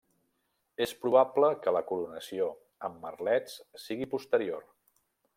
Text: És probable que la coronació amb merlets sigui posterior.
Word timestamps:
És 0.85 0.93
probable 1.01 1.49
que 1.65 1.73
la 1.77 1.83
coronació 1.91 2.47
amb 2.89 2.99
merlets 3.05 3.59
sigui 3.83 4.09
posterior. 4.15 4.65